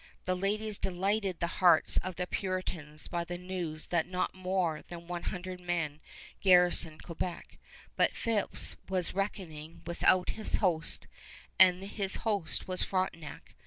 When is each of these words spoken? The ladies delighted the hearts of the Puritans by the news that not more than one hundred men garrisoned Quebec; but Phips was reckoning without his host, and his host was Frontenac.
The 0.25 0.33
ladies 0.35 0.79
delighted 0.79 1.39
the 1.39 1.45
hearts 1.61 1.97
of 1.97 2.15
the 2.15 2.25
Puritans 2.25 3.07
by 3.07 3.23
the 3.23 3.37
news 3.37 3.85
that 3.89 4.07
not 4.07 4.33
more 4.33 4.81
than 4.87 5.05
one 5.05 5.21
hundred 5.21 5.59
men 5.61 5.99
garrisoned 6.39 7.03
Quebec; 7.03 7.59
but 7.95 8.15
Phips 8.15 8.75
was 8.89 9.13
reckoning 9.13 9.83
without 9.85 10.31
his 10.31 10.55
host, 10.55 11.05
and 11.59 11.83
his 11.83 12.15
host 12.25 12.67
was 12.67 12.81
Frontenac. 12.81 13.53